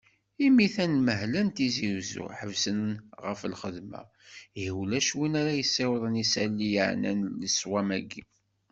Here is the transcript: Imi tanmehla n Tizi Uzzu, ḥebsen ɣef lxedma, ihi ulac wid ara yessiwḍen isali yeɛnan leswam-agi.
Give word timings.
Imi 0.45 0.65
tanmehla 0.75 1.41
n 1.43 1.49
Tizi 1.55 1.87
Uzzu, 1.97 2.25
ḥebsen 2.37 2.81
ɣef 3.25 3.39
lxedma, 3.53 4.01
ihi 4.61 4.71
ulac 4.81 5.09
wid 5.17 5.33
ara 5.41 5.53
yessiwḍen 5.59 6.21
isali 6.23 6.67
yeɛnan 6.75 7.19
leswam-agi. 7.41 8.23